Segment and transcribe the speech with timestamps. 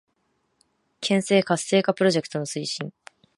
[0.99, 2.91] 県西地域活性化プロジェクトの推進